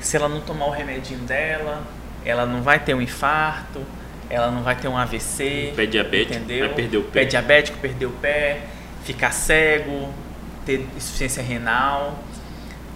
[0.00, 1.82] Se ela não tomar o remedinho dela,
[2.24, 3.80] ela não vai ter um infarto,
[4.30, 5.72] ela não vai ter um AVC.
[5.76, 6.66] Pé diabético, entendeu?
[6.66, 7.20] vai perder o pé.
[7.20, 8.60] Pé diabético, perder o pé,
[9.04, 10.08] ficar cego,
[10.64, 12.14] ter insuficiência renal.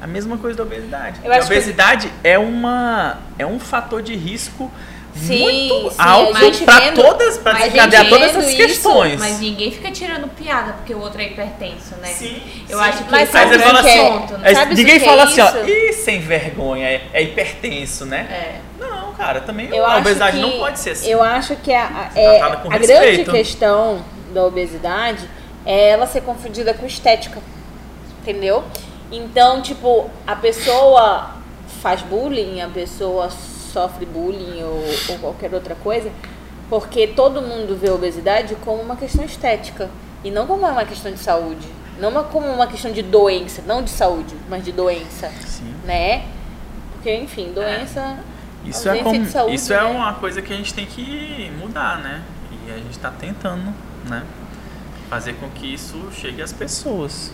[0.01, 1.21] A mesma coisa da obesidade.
[1.25, 4.71] A acho que- obesidade é, uma, é um fator de risco
[5.15, 9.19] Sim, muito sim, alto para todas, para desencadear todas essas isso, questões.
[9.19, 12.09] Mas ninguém fica tirando piada porque o outro é hipertenso, né?
[12.09, 12.85] Sim, Eu sim.
[12.85, 14.49] acho que Mas sabe é fala assim, ponto, né?
[14.49, 18.27] aí Sabe ninguém que fala é assim, ó, ih, sem vergonha, é, é hipertenso, né?
[18.31, 18.61] É.
[18.79, 21.09] Não, cara, também Eu a obesidade que, não pode ser assim.
[21.09, 25.27] Eu acho que a, a- é, a grande questão da obesidade
[25.65, 27.41] é ela ser confundida com estética.
[28.27, 28.65] Entendeu?
[29.13, 31.37] Então, tipo, a pessoa
[31.81, 36.11] faz bullying, a pessoa sofre bullying ou, ou qualquer outra coisa,
[36.69, 39.89] porque todo mundo vê a obesidade como uma questão estética
[40.25, 41.69] e não como uma questão de saúde.
[42.01, 45.73] Não uma- como uma questão de doença, não de saúde, mas de doença, Sim.
[45.85, 46.25] né?
[46.93, 48.19] Porque, enfim, doença.
[48.65, 49.85] Isso, é, como, de saúde, isso é né?
[49.85, 52.23] uma coisa que a gente tem que mudar, né?
[52.51, 53.73] E a gente está tentando,
[54.09, 54.25] né?
[55.09, 57.31] Fazer com que isso chegue às pessoas.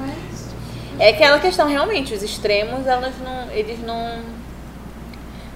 [0.00, 0.54] Mas
[0.98, 4.20] É aquela questão, realmente, os extremos, elas não, eles não.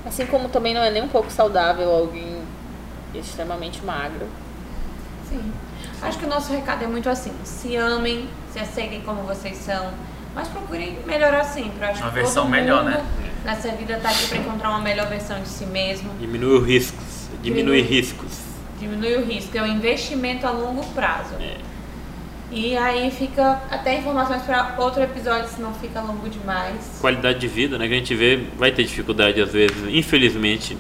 [0.07, 2.43] Assim como também não é nem um pouco saudável alguém
[3.15, 4.27] extremamente magro.
[5.29, 5.53] Sim.
[6.03, 9.91] Acho que o nosso recado é muito assim: se amem, se aceitem como vocês são,
[10.35, 11.85] mas procurem melhorar sempre.
[11.85, 13.05] Acho Uma que versão todo melhor, né?
[13.45, 16.11] Nessa vida tá aqui para encontrar uma melhor versão de si mesmo.
[16.19, 17.29] Diminui os riscos.
[17.43, 17.83] Diminui Diminui.
[17.83, 18.39] riscos.
[18.79, 21.35] Diminui o risco, é um investimento a longo prazo.
[21.41, 21.57] É.
[22.51, 26.99] E aí fica até informações para outro episódio, se não fica longo demais.
[27.01, 27.89] Qualidade de vida, né?
[27.89, 30.77] Que a gente vê, vai ter dificuldade às vezes, infelizmente,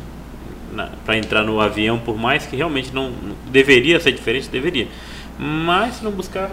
[1.05, 3.13] para entrar no avião, por mais que realmente não
[3.47, 4.89] deveria ser diferente, deveria.
[5.39, 6.51] Mas se não buscar,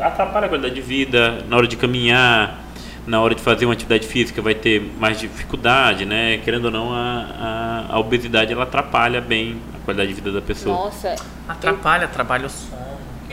[0.00, 2.64] atrapalha a qualidade de vida, na hora de caminhar,
[3.06, 6.38] na hora de fazer uma atividade física vai ter mais dificuldade, né?
[6.38, 10.40] Querendo ou não, a, a, a obesidade ela atrapalha bem a qualidade de vida da
[10.40, 10.74] pessoa.
[10.74, 11.14] Nossa,
[11.48, 12.83] Atrapalha, atrapalha o sono.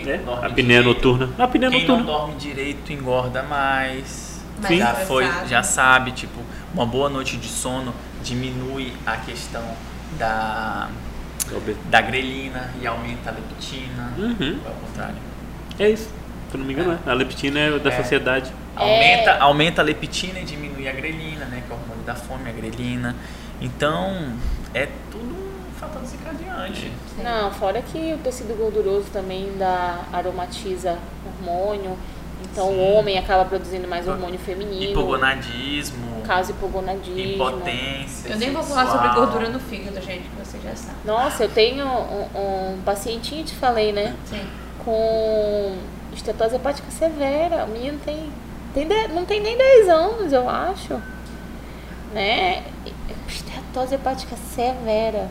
[0.04, 1.30] Quem É, não dorme a apneia direito- noturna.
[1.38, 2.18] A apneia Quem não noturna.
[2.20, 4.32] dorme direito engorda mais.
[4.70, 6.40] Já foi, já sabe, tipo,
[6.74, 9.64] uma boa noite de sono diminui a questão
[10.20, 10.88] da,
[11.90, 14.14] da grelina e aumenta a leptina.
[14.18, 14.60] Uhum.
[14.64, 15.16] Ou ao contrário.
[15.80, 16.10] É isso.
[16.50, 17.10] Se eu não me engano, é.
[17.10, 17.98] a leptina é da É.
[17.98, 18.52] sociedade.
[18.76, 21.64] Aumenta, aumenta a leptina e diminui a grelina, né?
[21.66, 23.16] Que é o hormônio da fome, a grelina.
[23.60, 24.34] Então,
[24.74, 25.41] é tudo
[26.18, 26.92] desencadeante.
[27.16, 27.24] Sim.
[27.24, 31.98] não, fora que o tecido gorduroso também dá, aromatiza hormônio.
[32.44, 32.76] Então Sim.
[32.80, 34.92] o homem acaba produzindo mais hormônio feminino.
[34.92, 37.20] Hipogonadismo, Caso hipogonadismo.
[37.36, 38.30] impotência.
[38.30, 40.96] Eu nem vou falar sobre gordura no fígado, gente, que você já sabe.
[41.06, 44.16] Nossa, eu tenho um, um pacientinho, te falei, né?
[44.26, 44.42] Sim.
[44.84, 45.76] Com
[46.14, 47.66] estetose hepática severa.
[47.66, 48.32] O menino tem,
[48.74, 51.00] tem de- não tem nem 10 anos, eu acho.
[52.14, 52.64] Né?
[53.28, 55.30] Estetose hepática severa.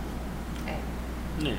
[1.45, 1.55] É.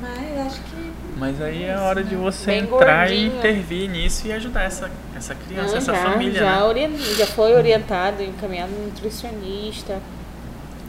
[0.00, 0.92] Mas acho que.
[1.16, 3.38] Mas aí é a hora de você Bem entrar e gordinho.
[3.38, 6.62] intervir nisso e ajudar essa, essa criança, Não, essa já, família, já, né?
[6.64, 10.00] orien- já foi orientado, encaminhado no nutricionista.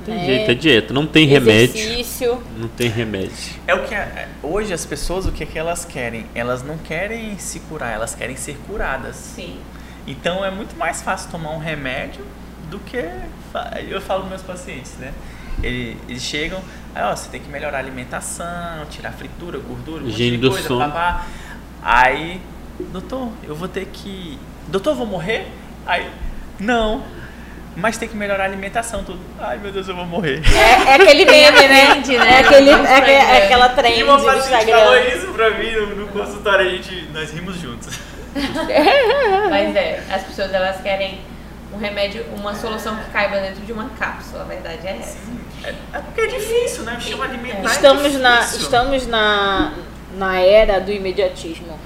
[0.06, 0.26] Tem né?
[0.26, 0.94] jeito, é dieta.
[0.94, 1.76] Não tem remédio.
[1.80, 2.44] Exercício.
[2.58, 3.32] Não tem remédio.
[3.68, 6.26] É o que a- hoje as pessoas o que, é que elas querem?
[6.36, 9.16] Elas não querem se curar, elas querem ser curadas.
[9.16, 9.60] Sim.
[10.08, 12.26] Então é muito mais fácil tomar um remédio
[12.70, 12.98] do que
[13.88, 15.12] eu falo para meus pacientes, né?
[15.66, 16.60] Ele- eles chegam,
[16.94, 20.42] aí ó, você tem que melhorar a alimentação, tirar fritura, gordura, um monte Higiene de
[20.44, 20.80] do coisa, sono.
[20.92, 21.26] papá.
[21.84, 22.42] Aí,
[22.92, 24.40] doutor, eu vou ter que.
[24.68, 25.48] Doutor, eu vou morrer?
[25.86, 26.10] Aí,
[26.60, 27.04] não.
[27.78, 29.20] Mas tem que melhorar a alimentação, tudo.
[29.38, 30.42] Ai meu Deus, eu vou morrer.
[30.56, 31.86] É, é aquele meme, né?
[31.88, 32.34] trend, né?
[32.36, 36.08] É, aquele, é, é aquela trend E uma paciente falou isso pra mim no, no
[36.08, 38.00] consultório, a gente, nós rimos juntos.
[39.50, 41.20] Mas é, as pessoas elas querem
[41.74, 44.44] um remédio, uma solução que caiba dentro de uma cápsula.
[44.44, 45.18] A verdade é essa.
[45.64, 46.96] É, é porque é difícil, né?
[46.98, 49.74] O sistema alimentar Estamos é na, estamos na,
[50.18, 51.78] na era do imediatismo.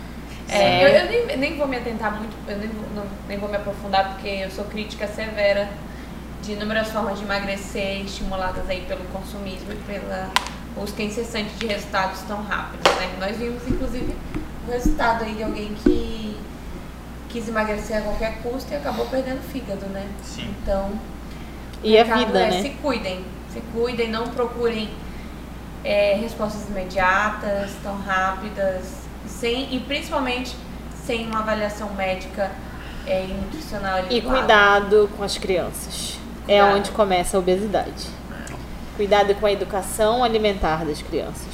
[0.49, 3.47] É, eu, eu nem, nem vou me atentar muito, eu nem vou, não- nem vou
[3.49, 5.69] me aprofundar porque eu sou crítica severa
[6.41, 10.29] de inúmeras formas de emagrecer estimuladas aí pelo consumismo e pela
[10.75, 13.09] busca incessante de resultados tão rápidos, né?
[13.19, 14.15] Nós vimos inclusive
[14.67, 16.37] o resultado aí de alguém que
[17.29, 20.07] quis emagrecer a qualquer custo e acabou perdendo o fígado, né?
[20.23, 20.53] Sim.
[20.63, 20.91] Então,
[21.83, 22.61] E a vida, é, né?
[22.63, 24.89] Se cuidem, se cuidem, não procurem
[25.83, 30.55] é, respostas imediatas, tão rápidas, sem, e principalmente
[31.05, 32.51] sem uma avaliação médica
[33.05, 36.19] é, e nutricional E cuidado com as crianças.
[36.47, 36.77] É Cuidado.
[36.77, 38.07] onde começa a obesidade.
[38.95, 41.47] Cuidado com a educação alimentar das crianças.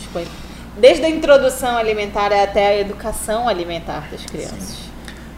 [0.77, 4.79] Desde a introdução alimentar até a educação alimentar das crianças.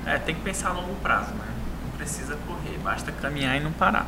[0.05, 1.45] É, tem que pensar a longo prazo, né?
[1.83, 4.07] Não precisa correr, basta caminhar e não parar.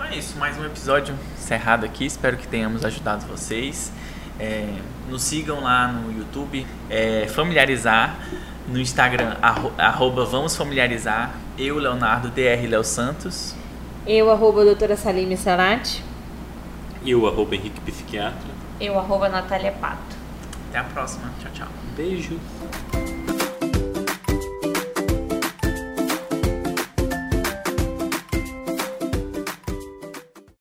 [0.00, 2.04] É, Então é isso, mais um episódio encerrado aqui.
[2.06, 3.92] Espero que tenhamos ajudado vocês.
[4.38, 4.66] É,
[5.08, 8.16] nos sigam lá no YouTube, é, familiarizar,
[8.68, 11.32] no Instagram, arro- arroba vamos familiarizar.
[11.58, 13.54] Eu, Leonardo, DR Léo Santos.
[14.06, 16.02] Eu, arroba doutora Salime Salati.
[17.02, 18.50] E o arroba Henrique Psiquiatra.
[18.80, 20.16] eu, arroba Natália Pato.
[20.70, 21.30] Até a próxima.
[21.40, 21.68] Tchau, tchau.
[21.96, 22.38] Beijo.